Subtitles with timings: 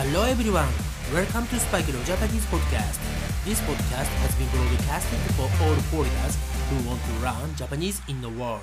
[0.00, 0.70] Hello everyone,
[1.12, 3.00] welcome to Spike Leo Japanese podcast.
[3.44, 6.38] This podcast has been broadcasted for all foreigners
[6.70, 8.62] who want to learn Japanese in the world.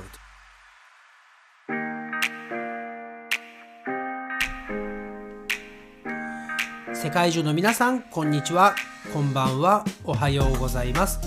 [6.93, 8.73] 世界中の皆さん、こんにちは、
[9.13, 11.19] こんばんは、おはようございます。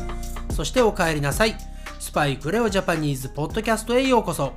[0.56, 1.54] そしてお帰りなさい。
[1.98, 4.54] スパイクレオジャパニーズポッドキャストへようこそ。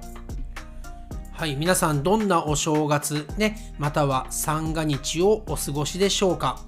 [1.42, 6.60] はい、皆さんどんなお正月ね、または三が日をお過ごしでしょうか？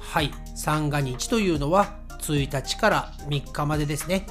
[0.00, 4.26] はい、三が日というのは1日から3日までですね。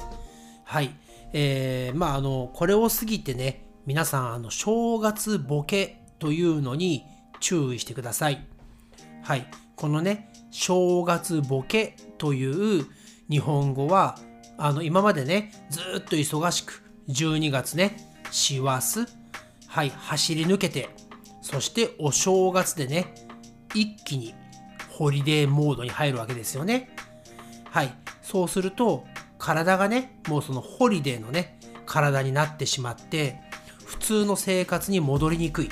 [0.64, 0.94] はい、
[1.32, 7.06] えー、まああの、これを過ぎてね、皆さんあの、正月ボケというのに
[7.40, 8.46] 注意してください。
[9.22, 9.46] はい、
[9.76, 12.86] このね、正月ボケという
[13.30, 14.18] 日本語は、
[14.58, 17.96] あの、今までね、ずっと忙しく、12月ね、
[18.30, 19.06] 師走、
[19.74, 20.88] はい、走り抜けて、
[21.42, 23.12] そしてお正月でね、
[23.74, 24.32] 一気に
[24.88, 26.94] ホリデーモードに入るわけですよね。
[27.70, 29.04] はい、そうすると、
[29.36, 33.40] 体がね、もうそのホリデーのね、体になってしまって、
[33.84, 35.70] 普通の生活に戻りにくい。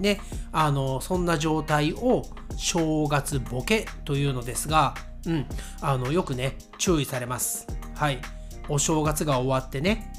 [0.00, 2.24] ね、あの、そんな状態を
[2.56, 4.96] 正月ボケというのですが、
[5.26, 5.46] うん、
[5.80, 7.68] あの、よくね、注意されます。
[7.94, 8.20] はい。
[8.68, 10.12] お正月が終わってね、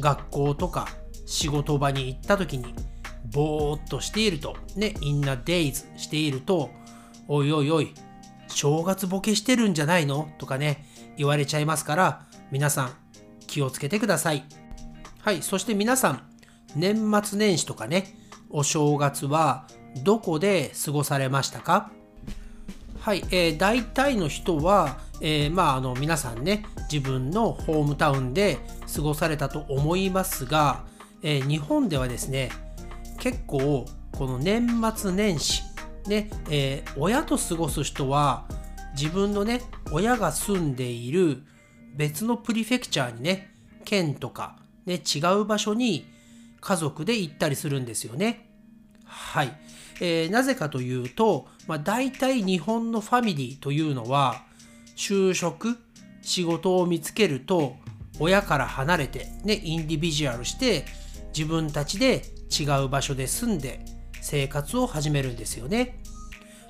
[0.00, 0.88] 学校とか
[1.30, 2.74] 仕事場に行った時に、
[3.32, 6.70] ぼーっとしていると、ね、インナデイズしていると、
[7.28, 7.94] おいおいおい、
[8.48, 10.28] 正月ボケしてるんじゃないの？
[10.38, 10.84] とかね、
[11.16, 12.92] 言われちゃいますから、皆さん
[13.46, 14.44] 気をつけてください。
[15.20, 16.22] はい、そして皆さん、
[16.74, 18.16] 年末年始とかね、
[18.50, 19.68] お正月は
[20.02, 21.92] どこで過ごされましたか？
[22.98, 28.58] はい、えー、大体の人は、えー、まああの皆さんね自分のホームタウンで
[28.92, 30.84] 過ごされたと思いますが、
[31.22, 32.50] えー、日本ではですね
[33.18, 35.62] 結構この年末年始
[36.06, 38.46] ね、えー、親と過ごす人は
[38.92, 41.42] 自分のね親が住んでいる
[41.96, 43.54] 別のプリフェクチャーにね
[43.84, 46.06] 県とか、ね、違う場所に
[46.60, 48.50] 家族で行ったりするんですよね。
[49.04, 49.52] はい。
[50.00, 54.42] えー、なぜかというと、まあ、大体日本のファミリーというのは
[54.96, 55.78] 就職
[56.22, 57.76] 仕事を見つけると
[58.18, 60.84] 親から離れて、ね、インディビジュアルして
[61.36, 63.84] 自分たちで違う場所で住んで
[64.20, 65.98] 生活を始めるんですよね。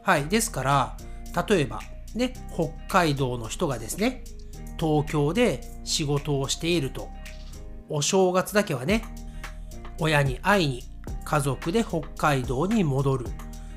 [0.03, 0.27] はい。
[0.27, 0.97] ですから、
[1.49, 1.81] 例えば、
[2.15, 4.25] ね、北海道の人がですね、
[4.79, 7.09] 東京で仕事をしていると、
[7.89, 9.05] お正月だけはね、
[9.99, 10.85] 親に会いに
[11.25, 13.27] 家族で北海道に戻る。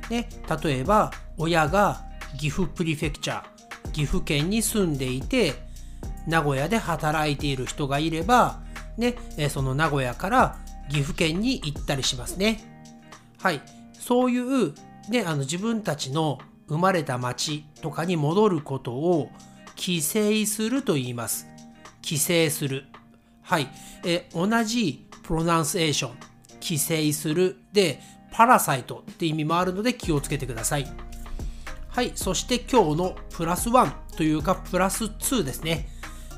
[0.09, 0.29] ね、
[0.63, 2.05] 例えば、親が
[2.37, 5.53] 岐阜プリフェクチャー、岐阜県に住んでいて、
[6.27, 8.61] 名古屋で働いている人がいれば、
[8.97, 9.15] ね、
[9.49, 10.57] その名古屋から
[10.89, 12.59] 岐阜県に行ったりしますね。
[13.39, 13.61] はい。
[13.93, 14.73] そういう、
[15.09, 19.29] ね、あの自分たちの生まれた町とかに戻ることを
[19.75, 21.47] 帰省すると言います。
[22.01, 22.85] 帰省する。
[23.41, 23.67] はい。
[24.05, 26.33] え同じプロナンセーション。
[26.59, 27.99] 帰省するで、
[28.31, 30.87] パラサイトって意味もあるので気をつけてください。
[31.89, 32.11] はい。
[32.15, 35.87] そして今日のプラス1というかプラス2ですね。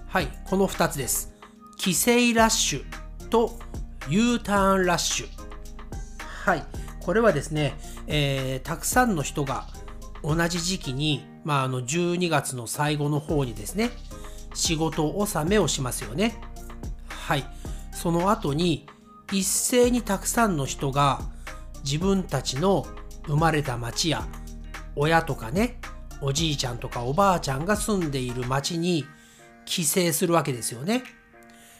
[0.08, 0.28] はい。
[0.46, 1.34] この2つです。
[1.78, 3.58] 帰省ラッシュと
[4.08, 5.28] U ターンラッシュ。
[6.20, 6.66] はい。
[7.00, 7.78] これはですね、
[8.08, 9.68] えー、たくさんの人が
[10.24, 13.92] 同じ時期に、まあ、あの12月の最後の方にですね、
[14.54, 16.40] 仕事納めをしますよね。
[17.10, 17.46] はい。
[17.92, 18.88] その後に
[19.32, 21.22] 一斉にたくさんの人が
[21.84, 22.86] 自分たちの
[23.26, 24.28] 生まれた町や
[24.96, 25.80] 親とかね、
[26.22, 29.06] おじいちゃんとかおばあちゃんが住んでいる町に
[29.66, 31.04] 帰省するわけですよね。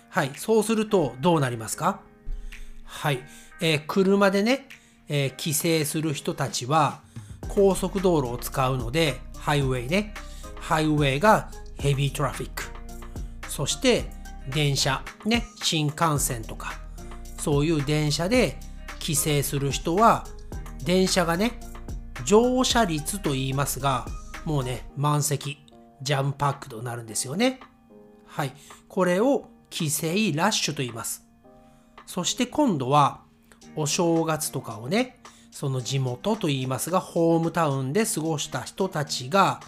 [0.10, 0.32] はい。
[0.36, 2.02] そうするとどうなりますか？
[2.86, 3.20] はい。
[3.62, 4.68] えー、車でね、
[5.08, 7.02] えー、帰省する人たちは
[7.50, 10.14] 高速道路を使うので、ハイウェイね。
[10.60, 12.64] ハイウェイがヘビートラフィック。
[13.50, 14.06] そして
[14.50, 16.74] 電車、ね、新幹線とか、
[17.38, 18.58] そういう電車で
[19.00, 20.26] 帰省する人は、
[20.84, 21.60] 電車がね、
[22.26, 24.06] 乗車率と言いますが、
[24.46, 25.66] もうね、満席、
[26.02, 27.60] ジャンパックとなるんですよね。
[28.26, 28.54] はい。
[28.88, 31.25] これを帰省ラッシュと言います。
[32.06, 33.22] そして今度は、
[33.76, 35.20] お正月とかをね、
[35.52, 39.62] その地元と言いますが、ホームタウンで過ごした人たちが、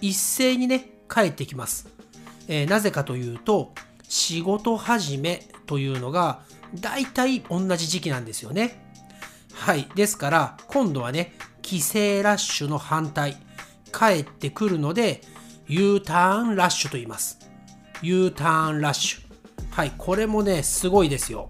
[0.00, 1.88] 一斉にね、帰ってきます。
[2.48, 3.72] えー、なぜかというと、
[4.08, 6.42] 仕事始めというのが、
[6.80, 8.84] 大体同じ時期なんですよね。
[9.52, 9.88] はい。
[9.94, 13.36] ですから、今度はね、帰省ラッシュの反対、
[13.92, 15.22] 帰ってくるので、
[15.66, 17.38] U ターンラッシュと言います。
[18.02, 19.20] U ターンラッシュ。
[19.70, 19.92] はい。
[19.96, 21.48] これもね、すごいですよ。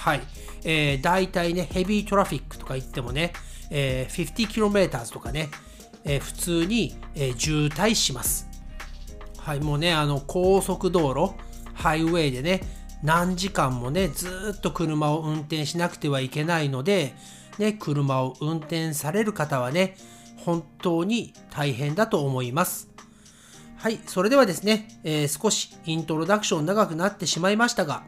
[0.00, 0.22] はい。
[0.64, 3.34] えー、大体ね、ヘビートラフィックとか言ってもね、
[3.70, 5.50] えー、50km とかね、
[6.04, 8.48] えー、普通に、えー、渋滞します。
[9.36, 11.34] はい、もうね、あの高速道路、
[11.74, 12.62] ハイウェイでね、
[13.02, 17.14] 何時間もね、ずっと車を運転しなくてはいけないので、
[17.58, 19.98] ね、車を運転される方はね、
[20.46, 22.88] 本当に大変だと思います。
[23.76, 28.02] はい、それではですね、えー、少しイントロダクション長くなってしまいましたが、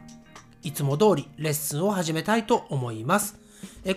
[0.62, 3.38] いつも通りレッスンを始めたいと思います。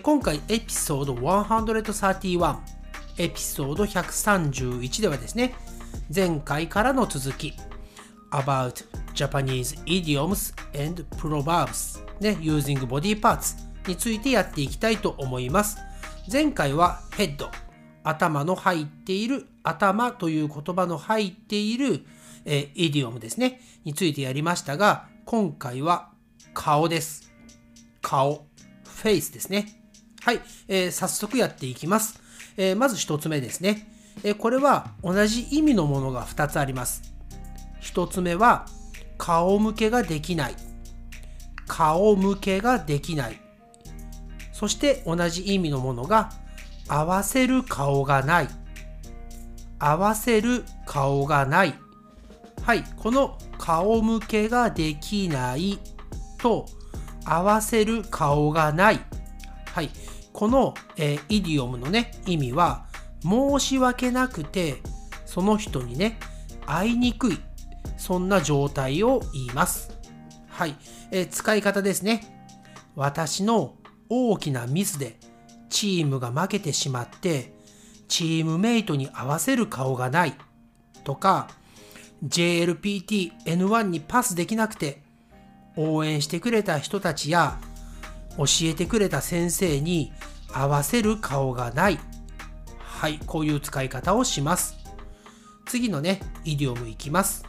[0.02, 2.56] 今回エピソード131、
[3.18, 5.54] エピソード131ではですね、
[6.14, 7.54] 前回からの続き、
[8.30, 8.84] about
[9.14, 10.54] Japanese idioms
[10.84, 15.78] and proverbs ね、using body parts についてやっていきたいと思います。
[16.30, 17.48] 前回は head
[18.02, 22.04] 頭の入っている頭という言葉の入っている、
[22.44, 26.10] えー、イディオムですねについてやりましたが今回は
[26.56, 27.30] 顔です。
[28.00, 28.46] 顔。
[28.84, 29.68] フェイスですね。
[30.22, 32.18] はい、えー、早速やっていきます、
[32.56, 33.86] えー、まず1つ目ですね、
[34.24, 37.14] えこれは同じ意味のものが2つあります。
[37.82, 38.66] 1つ目は
[39.18, 40.56] 顔向けができない。
[41.68, 43.38] 顔向けができない。
[44.50, 46.32] そして同じ意味のものが
[46.88, 48.48] 合わせる顔がない。
[49.78, 51.74] 合わせる顔がない。
[52.62, 55.78] はい、この顔向けができない
[56.46, 56.66] と
[57.24, 59.00] 合わせる顔がない。
[59.72, 59.90] はい、
[60.32, 62.86] この、えー、イディオムのね、意味は
[63.20, 64.76] 申し訳なくて
[65.24, 66.20] その人にね、
[66.66, 67.38] 会いにくい。
[67.96, 69.90] そんな状態を言います。
[70.46, 70.76] はい、
[71.10, 72.46] えー、使い方ですね。
[72.94, 73.74] 私の
[74.08, 75.18] 大きなミスで
[75.68, 77.54] チームが負けてしまって
[78.06, 80.34] チームメイトに合わせる顔がない
[81.02, 81.48] とか
[82.24, 85.05] JLPT-N1 にパスできなくて
[85.76, 87.58] 応援してくれた人たちや
[88.36, 90.12] 教えてくれた先生に
[90.52, 91.98] 合わせる顔がない。
[92.78, 94.76] はいこういう使い方をします。
[95.66, 97.44] 次のねイディオムいきます。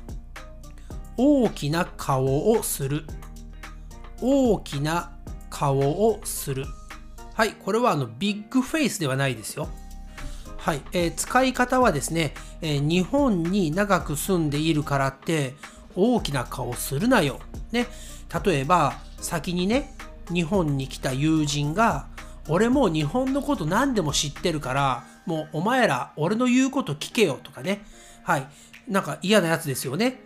[1.16, 3.06] 大きな顔をする。
[4.22, 5.12] 大きな
[5.50, 6.66] 顔をする。
[7.34, 9.70] はい、これはあのビッグフェイスではないですよ。
[10.58, 15.54] はい、えー、使い方はですね、えー、日本に長く住んでいるからって
[15.96, 17.40] 大きな顔するなよ。
[17.72, 17.88] ね、
[18.46, 19.94] 例えば先にね、
[20.32, 22.08] 日本に来た友人が
[22.48, 27.86] 俺もう日本のこと何でも知ってるからもうお前ら俺の言うこと聞けよとかね。
[28.24, 28.48] はい。
[28.88, 30.22] なんか嫌なやつですよね。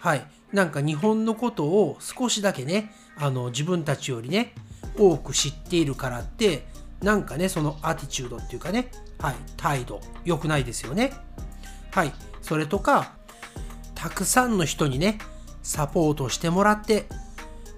[0.00, 0.26] はい。
[0.52, 4.54] なんか日本のことを少しだけね、あの自分たちよりね、
[4.98, 6.66] 多く知っているからって
[7.02, 11.12] なんかねそのアティチュードっていうかねはい態度良くないですよね
[11.92, 13.12] はいそれとか
[13.94, 15.18] たくさんの人にね
[15.68, 17.06] サポートしてもらって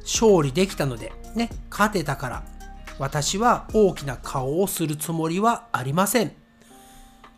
[0.02, 2.42] 勝利できたのでね勝てたから
[3.00, 6.32] 私は大きな顔をするつもりはありません。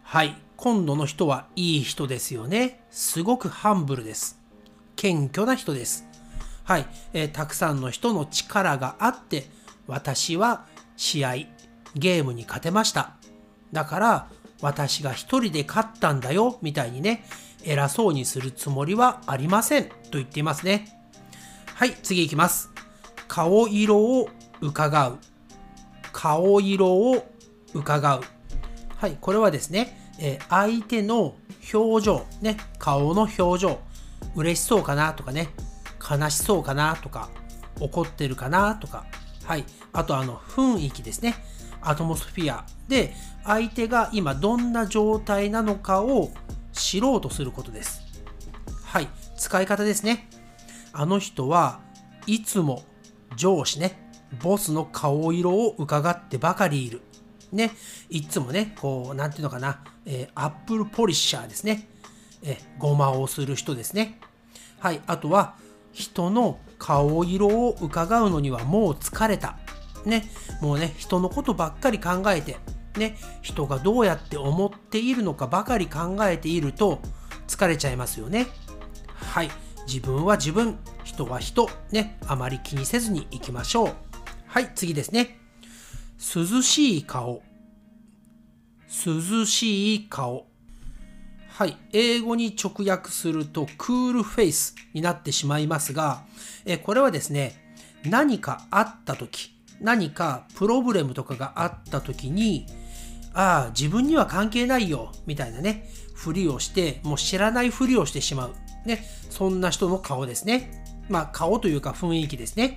[0.02, 0.36] はい。
[0.56, 2.84] 今度の人はいい人ですよね。
[2.90, 4.40] すごくハンブルです。
[4.96, 6.04] 謙虚な人です。
[6.64, 9.46] はい、えー、たくさんの人の力があって
[9.86, 10.66] 私は
[10.96, 11.34] 試合、
[11.94, 13.14] ゲームに勝てました。
[13.72, 14.28] だから
[14.60, 17.24] 私が一人で勝ったんだよ、みたいにね、
[17.64, 20.86] 偉そうにするつもりはありません、と言っていますね。
[21.74, 22.70] はい、次いきます。
[23.28, 24.28] 顔色を
[24.60, 25.18] 伺う。
[26.12, 27.26] 顔色を
[27.74, 28.22] 伺う。
[28.96, 31.34] はい、これはですね、え相手の
[31.72, 33.80] 表情、ね、顔の表情、
[34.34, 35.48] 嬉しそうかなとかね、
[35.98, 37.30] 悲しそうかなとか、
[37.80, 39.04] 怒ってるかなとか、
[39.44, 39.64] はい。
[39.92, 41.34] あと、あの、雰囲気ですね。
[41.80, 46.30] アトモスフィアで、相手が今どんな状態なのかを
[46.82, 48.02] 知ろうとすることです。
[48.84, 49.08] はい。
[49.36, 50.28] 使い方ですね。
[50.92, 51.80] あの人は
[52.26, 52.84] いつも
[53.36, 54.10] 上司ね、
[54.42, 57.00] ボスの顔色を伺ってばかりいる。
[57.52, 57.70] ね。
[58.10, 61.88] いつもね、こう、なんていうのかな、えー、アップルポリッシャーですね。
[62.42, 64.20] え、ごまをする人ですね。
[64.80, 65.00] はい。
[65.06, 65.54] あとは、
[65.92, 69.58] 人の顔色を伺うのにはもう疲れた。
[70.04, 70.24] ね、
[70.60, 72.56] もうね、人のことばっかり考えて、
[72.96, 77.00] ね、人がどうやって思っているのかばかり考えていると
[77.48, 78.46] 疲れちゃいますよね。
[79.14, 79.50] はい。
[79.86, 83.94] 自分は自分、人は人、ね、あまり気にせずにいきましょう。
[84.46, 85.38] はい、次ですね。
[86.34, 87.42] 涼しい顔。
[89.06, 90.46] 涼しい顔。
[91.48, 96.24] はい、英語に直訳するとクールフェイスになってしまいますが、
[96.64, 102.66] えこれはですね、何かあった時、何かプロブレムとかがあった時に、
[103.34, 108.54] ああ、自分には関係ないよ、みたいなね、ふりをして、もう知らないふりをしてしまう。
[108.86, 110.84] ね、そんな人の顔ですね。
[111.08, 112.76] まあ、顔というか雰囲気ですね。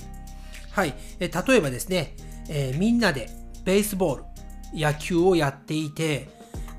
[0.72, 2.16] はい、え例えばですね、
[2.50, 3.30] えー、みんなで
[3.64, 4.24] ベースボール、
[4.74, 6.28] 野球をやっていて、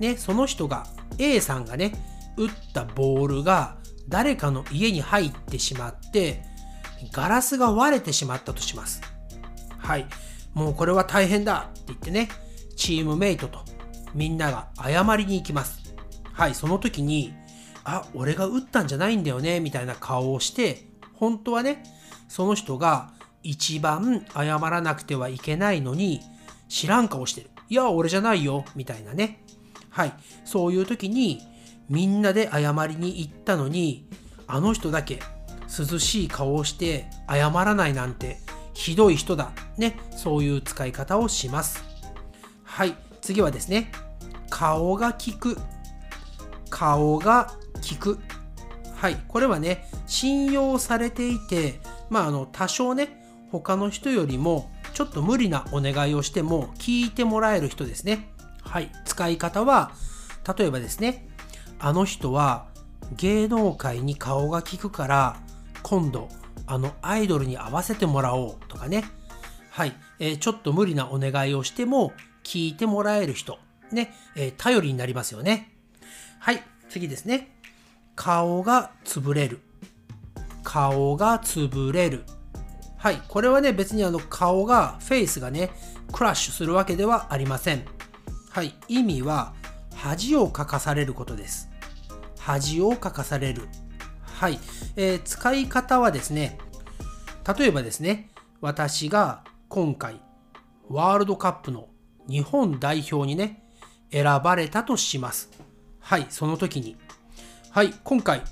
[0.00, 0.86] ね、その人が
[1.18, 1.92] A さんがね、
[2.36, 3.78] 打ったボールが
[4.08, 6.42] 誰かの家に入ってしまって、
[7.12, 9.00] ガラスが割れてしまったとします。
[9.78, 10.06] はい。
[10.54, 12.28] もうこれは大変だって言ってね、
[12.76, 13.60] チームメイトと
[14.14, 15.94] みんなが謝りに行きます。
[16.32, 17.34] はい、その時に、
[17.84, 21.82] あ、俺が打ったんじゃないんだよね、みたいな顔をして、本当はね、
[22.28, 26.20] その人が一番謝らなくてはいけないのに、
[26.68, 27.50] 知らん顔してる。
[27.68, 29.42] いや、俺じゃないよ、みたいなね。
[29.90, 30.12] はい、
[30.44, 31.40] そういう時に、
[31.88, 34.08] みんなで謝りに行ったのに、
[34.46, 35.20] あの人だけ
[35.66, 38.38] 涼しい顔をして謝らないなんて
[38.74, 39.52] ひどい人だ。
[39.78, 41.82] ね、そういう使い方をします。
[42.76, 43.90] はい、次はですね、
[44.50, 45.56] 顔が利く。
[46.68, 47.54] 顔が
[47.90, 48.18] 利く。
[48.96, 51.80] はい、これはね、信用されていて、
[52.10, 58.28] まあ、あの、多少ね、他の人よりもちょっと無理なお願いをしても聞いてもらえる人ですね。
[58.60, 59.92] はい、使い方は、
[60.58, 61.30] 例えばですね、
[61.78, 62.66] あの人は
[63.16, 65.40] 芸能界に顔が利くから
[65.82, 66.28] 今度
[66.66, 69.04] あのアイドルに合わせてもらおうとかね
[69.70, 72.12] はい、えー、ちょっと無理なお願いをしても
[72.46, 73.58] 聞いてもらえる人。
[73.90, 75.72] ね、えー、頼りになりますよね。
[76.38, 76.62] はい。
[76.88, 77.58] 次ですね。
[78.14, 79.58] 顔が潰れる。
[80.62, 82.22] 顔が潰れる。
[82.98, 83.20] はい。
[83.26, 85.70] これはね別にあの顔がフェイスがね
[86.12, 87.84] クラッシュするわけではありません。
[88.50, 88.76] はい。
[88.86, 89.52] 意味は
[89.96, 91.68] 恥をかかされることです。
[92.38, 93.68] 恥をかかされる。
[94.22, 94.60] はい、
[94.94, 96.58] えー、使い方はですね、
[97.58, 100.20] 例えばですね、私が今回
[100.88, 101.88] ワールドカップの
[102.28, 103.62] 日本代表にね、
[104.10, 105.50] 選ばれたとします。
[106.00, 106.96] はい、その時に。
[107.70, 108.42] はい、今回、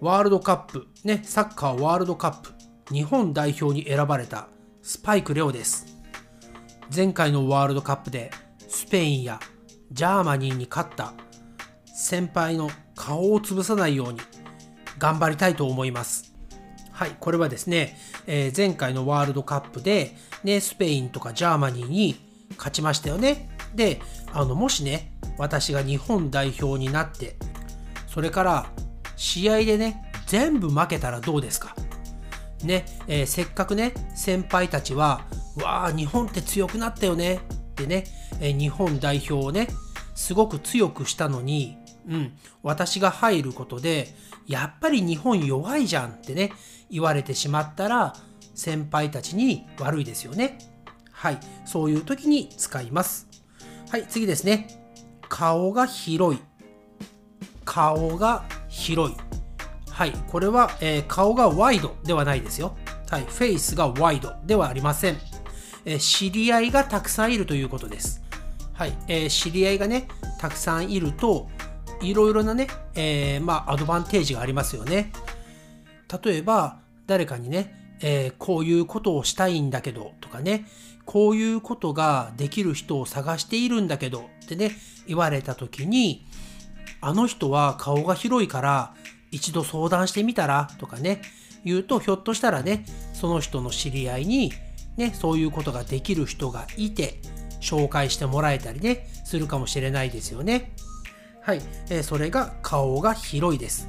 [0.00, 2.52] ワールドカップ、ね、サッカーワールドカップ、
[2.92, 4.48] 日本代表に選ばれた
[4.82, 5.98] スパイク・レオです。
[6.94, 8.30] 前回のワールドカップで
[8.68, 9.40] スペインや
[9.92, 11.12] Germany に勝った
[11.84, 14.20] 先輩の顔を潰さないように
[14.98, 16.34] 頑張りたいと思います。
[16.92, 17.96] はい、これはですね、
[18.26, 23.50] えー、前回のワールドカップで、ね、スペインとか Germany に勝ちましたよね。
[23.74, 24.00] で、
[24.32, 27.36] あの、もしね、私が日本代表になって、
[28.06, 28.70] それから
[29.16, 31.74] 試合でね、全部負けたらどうですか？
[32.64, 35.26] ね、えー、せっかくね、先輩たちは、
[35.62, 37.38] わあ、日本って強くなったよねっ
[37.74, 38.04] てね、
[38.40, 39.68] え日本代表をね、
[40.14, 41.76] すごく強くしたのに、
[42.08, 44.08] うん、私が入ることで、
[44.46, 46.52] やっぱり日本弱いじゃんってね、
[46.90, 48.14] 言われてしまったら、
[48.54, 50.58] 先輩たちに悪いですよね。
[51.18, 53.26] はい、そういう時に使います。
[53.90, 54.68] はい、次ですね。
[55.28, 56.40] 顔が広い。
[57.64, 59.16] 顔が広い。
[59.90, 62.76] はい、これは、えー、顔がワイドではないですよ。
[63.10, 65.16] はい、フェイスがワイドではありません。
[65.84, 68.22] えー、知り合いがたくさんいるということです。
[68.72, 70.06] はい、えー、知り合いがね、
[70.38, 71.48] たくさんいると、
[72.00, 75.10] いろいろなね、え、まあ、アドバンテージがありますよね。
[76.22, 80.64] 例えば、誰かにね、え、こういうことをしたいんだけど、とかね、
[81.08, 84.72] こういうことができる人を探しているんだけど、ってね、
[85.06, 86.26] 言われた時に、
[87.00, 88.94] あの人は顔が広いから、
[89.30, 91.22] 一度相談してみたら、とかね、
[91.64, 92.84] 言うと、ひょっとしたらね、
[93.14, 94.52] その人の知り合いに、
[94.98, 97.22] ね、そういうことができる人がいて、
[97.62, 100.72] 紹介してもらえたりね、するかもしれないですよね。
[101.40, 103.88] はい、えー、それが顔が広いです。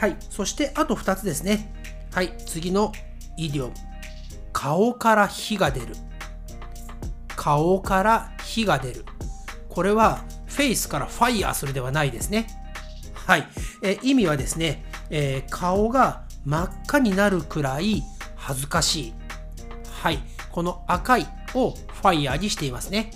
[0.00, 1.72] はい、そしてあと2つですね。
[2.12, 2.90] はい、次の
[3.36, 3.74] イディオム。
[4.52, 5.94] 顔から火が出る。
[7.42, 9.04] 顔から火が出る。
[9.68, 12.46] これはフェイスからファイヤーするではないですね。
[13.14, 13.48] はい、
[13.82, 18.04] え、意味はですね、えー、顔が真っ赤になるくらい
[18.36, 19.14] 恥ずかしい。
[19.90, 20.20] はい、
[20.52, 23.10] この赤いをファイヤーにしていますね。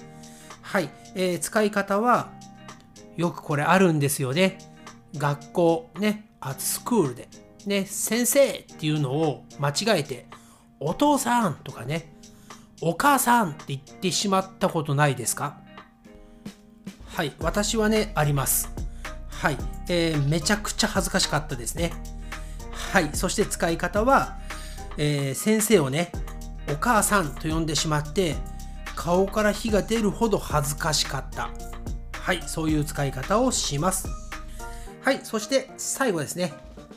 [0.61, 2.33] はい、えー、使い方は
[3.17, 4.59] よくこれあるんですよね。
[5.17, 7.29] 学校ね、アツスクールで
[7.65, 10.27] ね、先生っていうのを間違えて
[10.81, 12.16] お父さんとかね、
[12.81, 15.59] お母さんって言ってしまったことないですか？
[17.07, 18.71] はい、私はね、あります。
[19.29, 19.57] はい、
[19.89, 21.93] えー、めちゃくちゃ恥ずかしかったですね。
[22.93, 24.39] はい、そして使い方は、
[24.99, 26.13] えー、先生をね、
[26.71, 28.35] お母さんと呼んでしまって
[28.95, 31.51] 顔から火が出るほど恥ずかしかった。
[32.13, 34.09] はいそういう使い方をします。
[35.03, 36.53] はいそして最後ですね。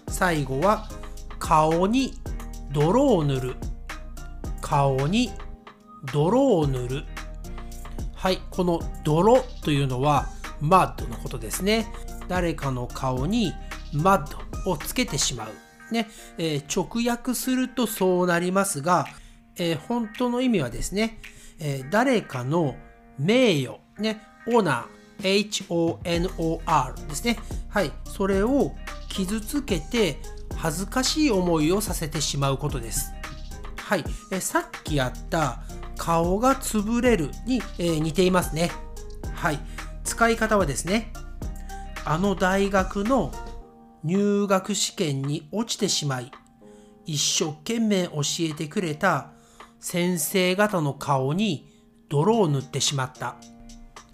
[0.08, 0.90] 最後は
[1.38, 2.20] 顔に
[2.72, 3.56] 泥を塗る。
[4.62, 5.49] 顔に泥を塗る
[6.14, 7.04] 泥を塗る
[8.16, 10.28] はいこの泥というのは
[10.60, 11.88] マッドのことですね
[12.28, 13.54] 誰かの顔に
[13.94, 14.28] マッ
[14.64, 19.06] ドをつけてしまうね、えー、直訳するとそうなりますが
[19.60, 21.20] えー、本当の意味はですね、
[21.60, 22.76] えー、誰かの
[23.20, 25.50] 名誉、ね、オーナー
[26.30, 27.38] honor ですね。
[27.68, 27.92] はい。
[28.06, 28.74] それを
[29.10, 30.18] 傷つけて
[30.56, 33.12] 恥ずかしい思いをさせてしまうことです。
[33.76, 34.06] はい。
[34.32, 35.62] えさっきやった
[36.00, 38.72] 顔が潰れるに、えー、似ていますね。
[39.36, 39.60] はい。
[40.06, 41.12] 使い方はですね、
[42.06, 43.32] あの大学の
[44.04, 46.32] 入学試験に落ちてしまい、
[47.06, 49.34] 一生懸命教えてくれた
[49.80, 51.70] 先生方の顔に
[52.08, 53.36] 泥を塗ってしまった。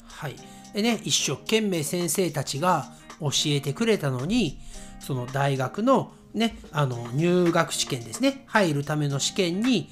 [0.06, 0.36] はい。
[0.74, 4.60] でね、一生懸命先生たちが教えてくれたのに、
[5.00, 9.90] その大学のね、あの入学試験ですね、入るための試験に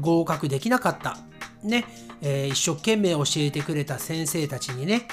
[0.00, 1.18] 合格できなかった。
[1.64, 1.84] ね、
[2.20, 5.08] えー、一生懸命教えてくれた先生たちにね、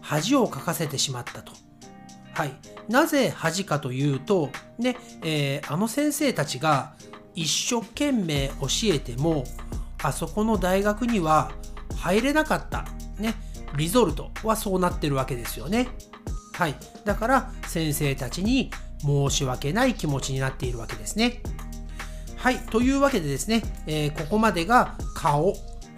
[0.00, 1.52] 恥をかかせてしまったと。
[2.34, 2.52] はい。
[2.88, 6.94] なぜ恥かというと、ね、えー、あの先生たちが
[7.34, 9.44] 一生懸命教えても、
[10.02, 11.52] あそこの大学には
[11.96, 12.84] 入れなかった。
[13.18, 13.34] ね、
[13.76, 15.88] リゾルトはそうなってるわけですよね。
[16.52, 16.74] はい。
[17.04, 18.70] だから先生たちに
[19.00, 21.42] 申し訳ない気持ちになっているわけですね。
[22.36, 22.58] はい。
[22.58, 25.54] というわけでですね、えー、ここまでが顔、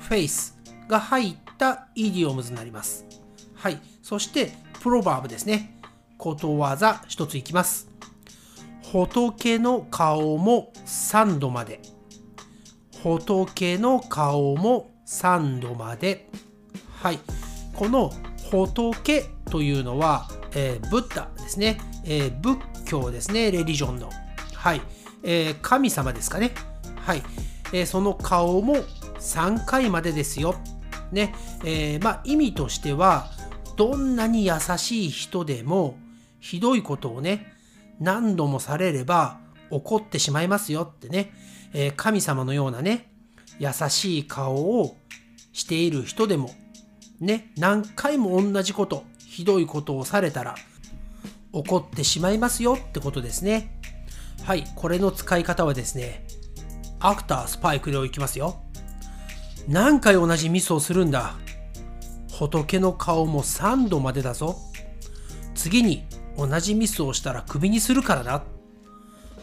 [0.08, 3.04] フェイスが入ったイディオムズになります。
[3.54, 3.80] はい。
[4.02, 5.80] そして、プロバーブですね。
[6.16, 7.88] ことわざ一ついきます。
[8.92, 11.80] 仏の顔も3度まで。
[13.02, 16.30] 仏の顔も3度まで。
[17.00, 17.18] はい。
[17.74, 18.12] この
[18.52, 24.10] 仏というのは、えー、ブッダですね、えー、仏教ですね、レリジョンの。
[24.54, 24.80] はい。
[25.24, 26.52] えー、神様ですかね。
[26.94, 27.24] はい。
[27.72, 28.76] え、その顔も
[29.26, 30.54] 3回までですよ。
[31.12, 31.34] ね。
[31.64, 33.30] えー、まあ意味としては、
[33.76, 35.98] どんなに優しい人でも、
[36.40, 37.52] ひどいことをね、
[38.00, 39.38] 何度もされれば
[39.70, 41.32] 怒ってしまいますよってね。
[41.72, 43.10] えー、神様のようなね、
[43.58, 44.96] 優しい顔を
[45.52, 46.50] している人でも、
[47.20, 50.54] ね、何回も同じこと、ひどいことをされたら、
[51.52, 53.80] 怒ってしまいますよってことですね。
[54.44, 56.26] はい、これの使い方はですね、
[57.00, 58.62] アクタースパイクでいきますよ。
[59.68, 61.34] 何回同じミスをするんだ？
[62.32, 64.56] 仏の顔も3度までだぞ。
[65.54, 66.04] 次に
[66.36, 68.42] 同じミスをしたらクビにするからな。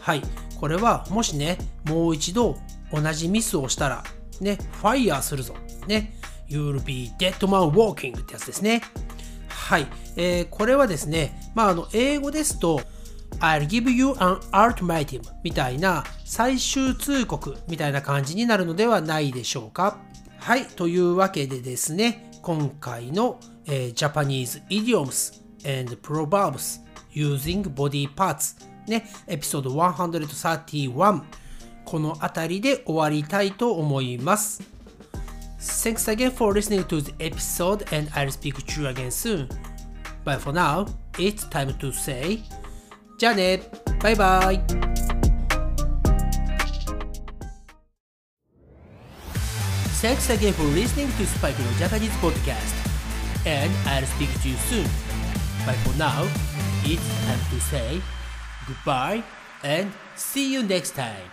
[0.00, 0.22] はい、
[0.60, 2.56] これはもしね、もう一度
[2.92, 4.04] 同じミスをしたら、
[4.40, 5.54] ね、ファイヤーするぞ。
[5.86, 6.14] ね、
[6.48, 8.82] You'll be dead man walking ってやつですね。
[9.48, 12.80] はい、えー、これはですね、まあ、あの英語ですと、
[13.40, 19.98] I'll give you an ultimatum みたいな最終通告みたいな感じになるのではないでしょうか。
[20.44, 25.40] はい、というわけでですね、今回の、えー、Japanese idioms
[25.80, 26.82] and proverbs
[27.14, 28.54] using body parts
[28.86, 31.22] ね、エピソード131
[31.86, 34.62] この辺りで終わりたいと思います。
[35.58, 39.48] Thanks again for listening to the episode and I'll speak to you again soon.
[40.26, 42.42] But for now, it's time to say
[43.16, 43.62] じゃあね
[44.02, 45.03] バイバイ
[50.04, 52.76] Thanks again for listening to Spike no Japanese podcast.
[53.46, 54.84] And I'll speak to you soon.
[55.64, 56.28] But for now,
[56.84, 58.02] it's time to say
[58.68, 59.24] goodbye
[59.62, 61.32] and see you next time.